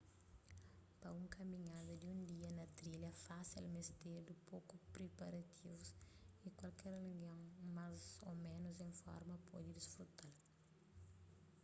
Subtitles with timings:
[1.01, 5.87] pa un kaminhada di un dia na un trilha fásil mestedu poku priparativus
[6.45, 7.41] y kualker algen
[7.75, 10.33] más ô ménus en forma pode disfruta-l